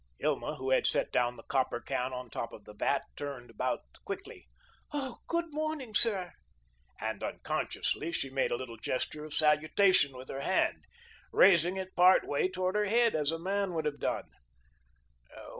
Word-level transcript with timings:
Hilma, 0.17 0.55
who 0.55 0.71
had 0.71 0.87
set 0.87 1.11
down 1.11 1.37
the 1.37 1.43
copper 1.43 1.79
can 1.79 2.11
on 2.11 2.31
top 2.31 2.53
of 2.53 2.65
the 2.65 2.73
vat, 2.73 3.03
turned 3.15 3.51
about 3.51 3.81
quickly. 4.03 4.49
"Oh, 4.91 5.19
GOOD 5.27 5.53
morning, 5.53 5.93
sir;" 5.93 6.33
and, 6.99 7.21
unconsciously, 7.21 8.11
she 8.11 8.31
made 8.31 8.49
a 8.49 8.55
little 8.55 8.77
gesture 8.77 9.25
of 9.25 9.33
salutation 9.35 10.17
with 10.17 10.29
her 10.29 10.41
hand, 10.41 10.85
raising 11.31 11.77
it 11.77 11.95
part 11.95 12.25
way 12.27 12.49
toward 12.49 12.73
her 12.77 12.85
head, 12.85 13.13
as 13.15 13.29
a 13.31 13.37
man 13.37 13.75
would 13.75 13.85
have 13.85 13.99
done. 13.99 14.31